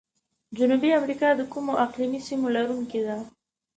جنوبي 0.57 0.89
امریکا 0.99 1.29
د 1.35 1.41
کومو 1.53 1.71
اقلیمي 1.85 2.19
سیمو 2.27 2.47
لرونکي 2.55 3.01
ده؟ 3.07 3.17